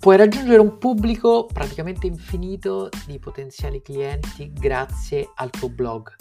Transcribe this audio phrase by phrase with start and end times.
[0.00, 6.14] Puoi raggiungere un pubblico praticamente infinito di potenziali clienti grazie al tuo blog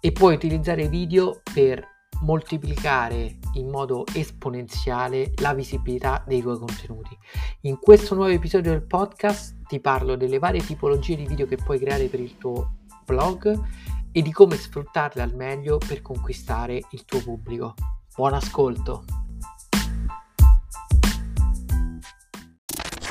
[0.00, 1.82] e puoi utilizzare video per
[2.20, 7.16] moltiplicare in modo esponenziale la visibilità dei tuoi contenuti.
[7.62, 11.78] In questo nuovo episodio del podcast ti parlo delle varie tipologie di video che puoi
[11.78, 13.58] creare per il tuo blog
[14.12, 17.72] e di come sfruttarle al meglio per conquistare il tuo pubblico.
[18.14, 19.21] Buon ascolto!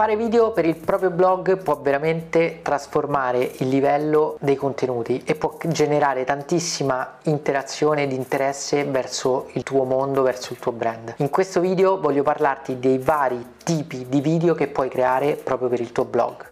[0.01, 5.55] Fare video per il proprio blog può veramente trasformare il livello dei contenuti e può
[5.67, 11.13] generare tantissima interazione ed interesse verso il tuo mondo, verso il tuo brand.
[11.17, 15.81] In questo video voglio parlarti dei vari tipi di video che puoi creare proprio per
[15.81, 16.49] il tuo blog.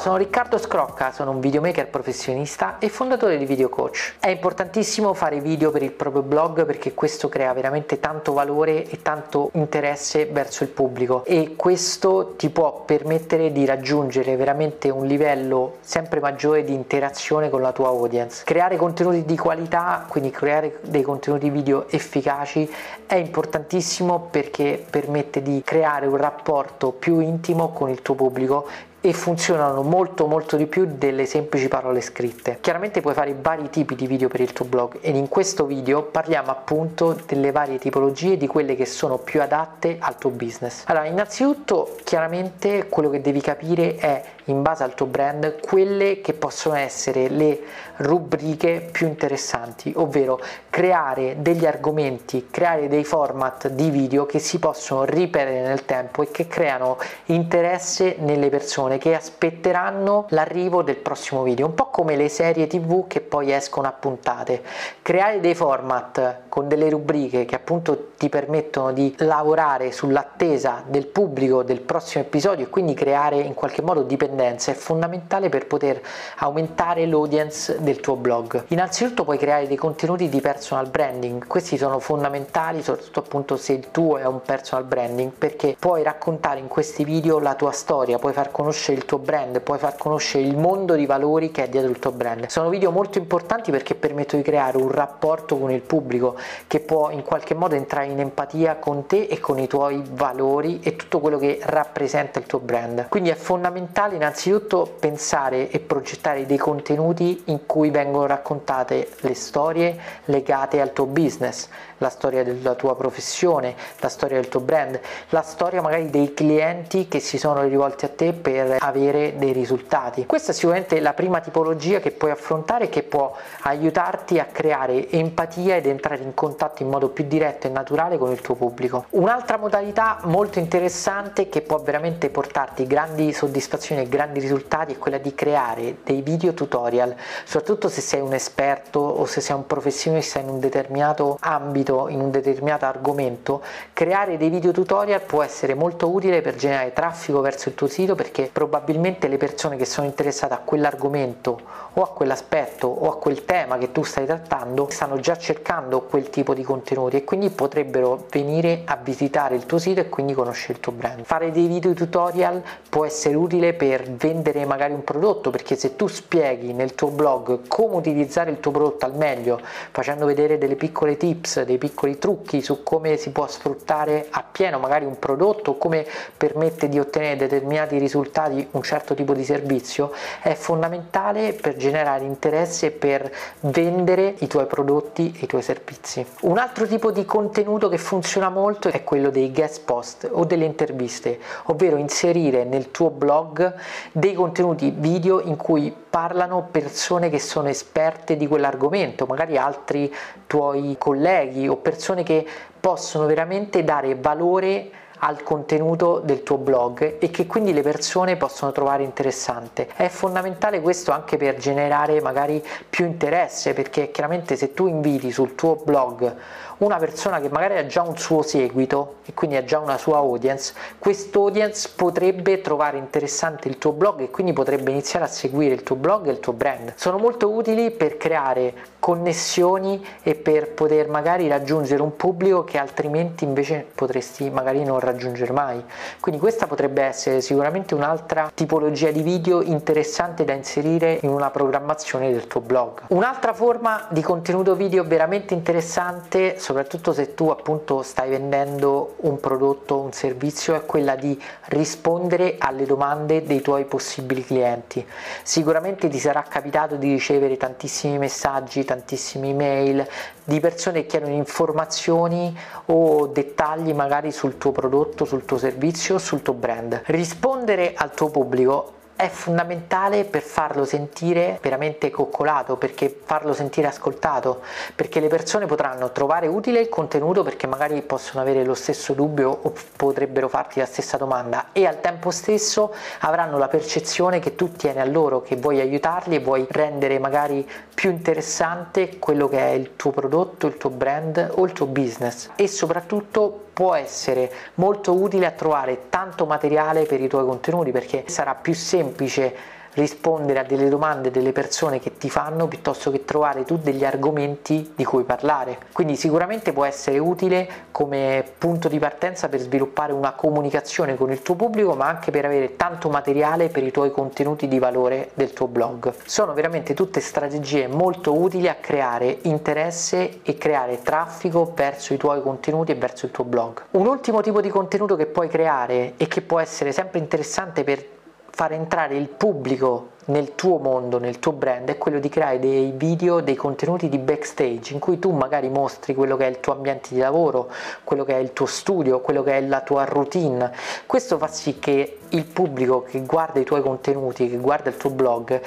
[0.00, 4.14] Sono Riccardo Scrocca, sono un videomaker professionista e fondatore di Video Coach.
[4.18, 9.02] È importantissimo fare video per il proprio blog perché questo crea veramente tanto valore e
[9.02, 15.76] tanto interesse verso il pubblico e questo ti può permettere di raggiungere veramente un livello
[15.82, 18.44] sempre maggiore di interazione con la tua audience.
[18.46, 22.72] Creare contenuti di qualità, quindi creare dei contenuti video efficaci
[23.04, 28.66] è importantissimo perché permette di creare un rapporto più intimo con il tuo pubblico
[29.02, 32.58] e funzionano molto molto di più delle semplici parole scritte.
[32.60, 36.02] Chiaramente puoi fare vari tipi di video per il tuo blog ed in questo video
[36.02, 40.82] parliamo appunto delle varie tipologie di quelle che sono più adatte al tuo business.
[40.86, 46.34] Allora, innanzitutto chiaramente quello che devi capire è in base al tuo brand quelle che
[46.34, 47.60] possono essere le
[47.96, 50.40] rubriche più interessanti, ovvero
[50.80, 56.30] creare degli argomenti, creare dei format di video che si possono ripetere nel tempo e
[56.30, 62.30] che creano interesse nelle persone che aspetteranno l'arrivo del prossimo video, un po' come le
[62.30, 64.62] serie tv che poi escono a puntate.
[65.02, 71.62] Creare dei format con delle rubriche che appunto ti permettono di lavorare sull'attesa del pubblico
[71.62, 76.02] del prossimo episodio e quindi creare in qualche modo dipendenza è fondamentale per poter
[76.40, 78.64] aumentare l'audience del tuo blog.
[78.68, 83.90] Innanzitutto puoi creare dei contenuti di personal branding, questi sono fondamentali soprattutto appunto se il
[83.90, 88.34] tuo è un personal branding perché puoi raccontare in questi video la tua storia, puoi
[88.34, 91.88] far conoscere il tuo brand, puoi far conoscere il mondo di valori che è dietro
[91.88, 92.48] il tuo brand.
[92.48, 96.36] Sono video molto importanti perché permettono di creare un rapporto con il pubblico
[96.66, 100.80] che può in qualche modo entrare in empatia con te e con i tuoi valori
[100.82, 103.08] e tutto quello che rappresenta il tuo brand.
[103.08, 109.98] Quindi è fondamentale innanzitutto pensare e progettare dei contenuti in cui vengono raccontate le storie
[110.24, 114.98] legate al tuo business, la storia della tua professione, la storia del tuo brand,
[115.28, 120.26] la storia magari dei clienti che si sono rivolti a te per avere dei risultati.
[120.26, 125.76] Questa è sicuramente la prima tipologia che puoi affrontare che può aiutarti a creare empatia
[125.76, 129.04] ed entrare in contatto in modo più diretto e naturale con il tuo pubblico.
[129.10, 135.18] Un'altra modalità molto interessante che può veramente portarti grandi soddisfazioni e grandi risultati è quella
[135.18, 140.38] di creare dei video tutorial, soprattutto se sei un esperto o se sei un professionista
[140.38, 143.60] in un determinato ambito, in un determinato argomento,
[143.92, 148.14] creare dei video tutorial può essere molto utile per generare traffico verso il tuo sito
[148.14, 151.60] perché probabilmente le persone che sono interessate a quell'argomento
[151.92, 156.30] o a quell'aspetto o a quel tema che tu stai trattando stanno già cercando quel
[156.30, 157.88] tipo di contenuti e quindi potrebbero
[158.30, 161.24] venire a visitare il tuo sito e quindi conoscere il tuo brand.
[161.24, 166.06] Fare dei video tutorial può essere utile per vendere magari un prodotto perché se tu
[166.06, 171.16] spieghi nel tuo blog come utilizzare il tuo prodotto al meglio facendo vedere delle piccole
[171.16, 176.88] tips, dei piccoli trucchi su come si può sfruttare appieno magari un prodotto, come permette
[176.88, 180.12] di ottenere determinati risultati un certo tipo di servizio,
[180.42, 183.30] è fondamentale per generare interesse per
[183.60, 186.24] vendere i tuoi prodotti e i tuoi servizi.
[186.42, 190.64] Un altro tipo di contenuto che funziona molto è quello dei guest post o delle
[190.64, 193.74] interviste, ovvero inserire nel tuo blog
[194.12, 200.12] dei contenuti video in cui parlano persone che sono esperte di quell'argomento, magari altri
[200.46, 202.46] tuoi colleghi o persone che
[202.78, 204.90] possono veramente dare valore
[205.20, 209.88] al contenuto del tuo blog e che quindi le persone possono trovare interessante.
[209.94, 215.54] È fondamentale questo anche per generare magari più interesse perché chiaramente se tu inviti sul
[215.54, 216.34] tuo blog
[216.80, 220.16] una persona che magari ha già un suo seguito e quindi ha già una sua
[220.16, 225.82] audience, quest'audience potrebbe trovare interessante il tuo blog e quindi potrebbe iniziare a seguire il
[225.82, 226.94] tuo blog e il tuo brand.
[226.96, 228.72] Sono molto utili per creare
[229.10, 235.50] connessioni e per poter magari raggiungere un pubblico che altrimenti invece potresti magari non raggiungere
[235.50, 235.82] mai.
[236.20, 242.30] Quindi questa potrebbe essere sicuramente un'altra tipologia di video interessante da inserire in una programmazione
[242.30, 243.00] del tuo blog.
[243.08, 249.96] Un'altra forma di contenuto video veramente interessante, soprattutto se tu appunto stai vendendo un prodotto
[249.96, 255.04] o un servizio, è quella di rispondere alle domande dei tuoi possibili clienti.
[255.42, 260.06] Sicuramente ti sarà capitato di ricevere tantissimi messaggi, tantissime email
[260.44, 262.56] di persone che chiedono informazioni
[262.86, 267.02] o dettagli magari sul tuo prodotto, sul tuo servizio, sul tuo brand.
[267.06, 274.62] Rispondere al tuo pubblico è fondamentale per farlo sentire veramente coccolato, perché farlo sentire ascoltato,
[274.94, 279.50] perché le persone potranno trovare utile il contenuto perché magari possono avere lo stesso dubbio
[279.50, 284.72] o potrebbero farti la stessa domanda e al tempo stesso avranno la percezione che tu
[284.72, 289.72] tieni a loro, che vuoi aiutarli e vuoi rendere magari più interessante quello che è
[289.72, 292.48] il tuo prodotto, il tuo brand o il tuo business.
[292.56, 298.24] E soprattutto può essere molto utile a trovare tanto materiale per i tuoi contenuti perché
[298.26, 299.54] sarà più semplice
[299.94, 304.92] rispondere a delle domande delle persone che ti fanno piuttosto che trovare tu degli argomenti
[304.94, 305.78] di cui parlare.
[305.92, 311.42] Quindi sicuramente può essere utile come punto di partenza per sviluppare una comunicazione con il
[311.42, 315.52] tuo pubblico, ma anche per avere tanto materiale per i tuoi contenuti di valore del
[315.52, 316.12] tuo blog.
[316.24, 322.42] Sono veramente tutte strategie molto utili a creare interesse e creare traffico verso i tuoi
[322.42, 323.84] contenuti e verso il tuo blog.
[323.92, 328.18] Un ultimo tipo di contenuto che puoi creare e che può essere sempre interessante per
[328.50, 332.92] far entrare il pubblico nel tuo mondo, nel tuo brand, è quello di creare dei
[332.94, 336.72] video, dei contenuti di backstage in cui tu magari mostri quello che è il tuo
[336.74, 337.68] ambiente di lavoro,
[338.04, 340.70] quello che è il tuo studio, quello che è la tua routine.
[341.06, 345.10] Questo fa sì che il pubblico che guarda i tuoi contenuti, che guarda il tuo
[345.10, 345.60] blog,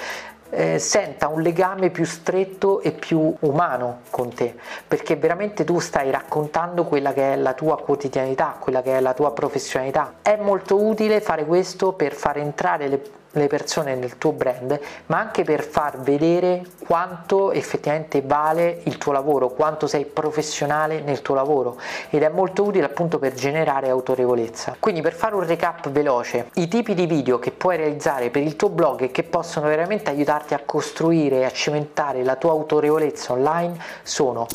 [0.54, 4.56] eh, senta un legame più stretto e più umano con te,
[4.88, 9.14] perché veramente tu stai raccontando quella che è la tua quotidianità, quella che è la
[9.14, 10.16] tua professionalità.
[10.22, 13.02] È molto utile fare questo per far entrare le
[13.34, 19.12] le persone nel tuo brand, ma anche per far vedere quanto effettivamente vale il tuo
[19.12, 21.78] lavoro, quanto sei professionale nel tuo lavoro
[22.10, 24.76] ed è molto utile appunto per generare autorevolezza.
[24.80, 28.56] Quindi per fare un recap veloce, i tipi di video che puoi realizzare per il
[28.56, 33.34] tuo blog e che possono veramente aiutarti a costruire e a cimentare la tua autorevolezza
[33.34, 34.48] online sono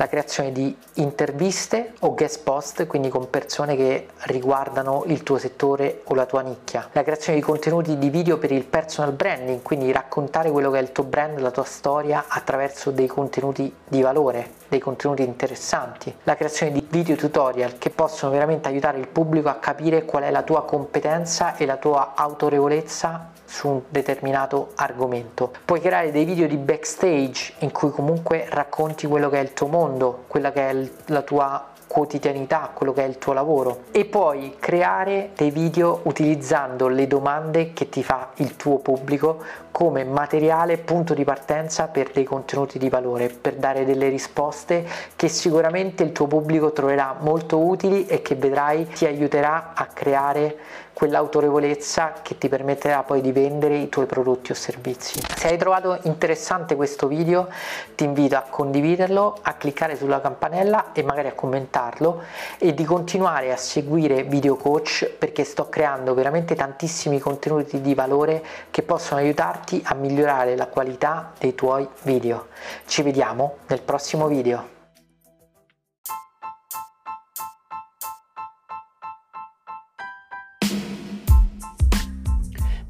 [0.00, 6.00] la creazione di interviste o guest post, quindi con persone che riguardano il tuo settore
[6.04, 9.92] o la tua nicchia, la creazione di contenuti di video per il personal branding, quindi
[9.92, 14.52] raccontare quello che è il tuo brand, la tua storia attraverso dei contenuti di valore,
[14.68, 19.54] dei contenuti interessanti, la creazione di video tutorial che possono veramente aiutare il pubblico a
[19.54, 25.52] capire qual è la tua competenza e la tua autorevolezza su un determinato argomento.
[25.64, 29.68] Puoi creare dei video di backstage in cui comunque racconti quello che è il tuo
[29.68, 33.80] mondo, quella che è la tua quotidianità, quello che è il tuo lavoro.
[33.90, 39.42] E poi creare dei video utilizzando le domande che ti fa il tuo pubblico
[39.72, 45.26] come materiale punto di partenza per dei contenuti di valore, per dare delle risposte che
[45.26, 50.56] sicuramente il tuo pubblico troverà molto utili e che vedrai ti aiuterà a creare
[51.00, 55.18] quell'autorevolezza che ti permetterà poi di vendere i tuoi prodotti o servizi.
[55.34, 57.48] Se hai trovato interessante questo video
[57.94, 62.22] ti invito a condividerlo, a cliccare sulla campanella e magari a commentarlo
[62.58, 68.44] e di continuare a seguire Video Coach perché sto creando veramente tantissimi contenuti di valore
[68.70, 72.48] che possono aiutarti a migliorare la qualità dei tuoi video.
[72.84, 74.79] Ci vediamo nel prossimo video.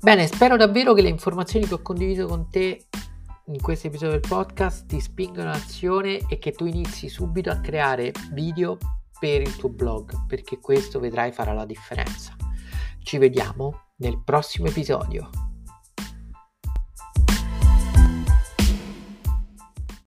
[0.02, 2.86] Bene, spero davvero che le informazioni che ho condiviso con te
[3.48, 8.12] in questo episodio del podcast ti spingano all'azione e che tu inizi subito a creare
[8.32, 8.78] video
[9.18, 12.34] per il tuo blog, perché questo vedrai farà la differenza.
[13.02, 15.49] Ci vediamo nel prossimo episodio.